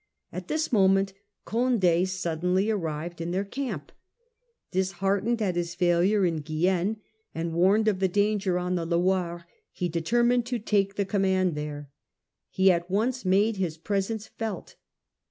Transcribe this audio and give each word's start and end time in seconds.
At 0.31 0.47
this 0.47 0.73
moment 0.73 1.13
Cond£ 1.45 2.07
suddenly 2.07 2.71
arrived 2.71 3.21
in 3.21 3.29
their 3.29 3.45
camp. 3.45 3.91
Disheartened 4.71 5.43
at 5.43 5.55
his 5.55 5.75
failure 5.75 6.25
in 6.25 6.37
Guienne, 6.37 6.97
and 7.35 7.53
warned 7.53 7.87
of 7.87 7.99
the 7.99 8.07
danger 8.07 8.57
on 8.57 8.73
the 8.73 8.87
Loire, 8.87 9.45
he 9.71 9.87
determined 9.89 10.47
to 10.47 10.55
Battle 10.55 10.61
of 10.63 10.71
take 10.71 10.95
the 10.95 11.05
command 11.05 11.53
there. 11.53 11.91
He 12.49 12.71
at 12.71 12.89
once 12.89 13.23
made 13.23 13.57
April* 13.57 13.61
1 13.63 13.63
*' 13.63 13.63
his 13.63 13.77
presence 13.77 14.25
felt. 14.25 14.75